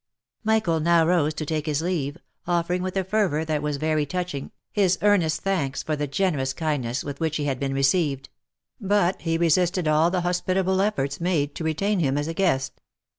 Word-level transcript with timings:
Michael 0.43 0.79
now 0.79 1.05
rose 1.05 1.31
to 1.35 1.45
take 1.45 1.67
his 1.67 1.83
leave, 1.83 2.17
offering 2.47 2.81
with 2.81 2.97
a 2.97 3.03
fervour 3.03 3.45
that 3.45 3.61
was 3.61 3.77
very 3.77 4.03
touching, 4.03 4.49
his 4.71 4.97
earnest 5.03 5.41
thanks 5.43 5.83
for 5.83 5.95
the 5.95 6.07
generous 6.07 6.53
kindness 6.53 7.03
with 7.03 7.19
which 7.19 7.35
he 7.37 7.43
had 7.45 7.59
been 7.59 7.75
received; 7.75 8.29
but 8.79 9.21
he 9.21 9.37
resisted 9.37 9.87
all 9.87 10.09
the 10.09 10.21
hospitable 10.21 10.81
efforts 10.81 11.21
made 11.21 11.53
to 11.53 11.63
retain 11.63 11.99
him 11.99 12.17
as 12.17 12.27
a 12.27 12.33
guest. 12.33 12.81